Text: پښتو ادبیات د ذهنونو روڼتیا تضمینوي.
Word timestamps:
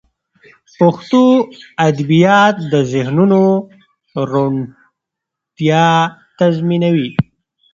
پښتو 0.77 1.21
ادبیات 1.87 2.55
د 2.71 2.73
ذهنونو 2.91 3.41
روڼتیا 4.33 5.85
تضمینوي. 6.39 7.09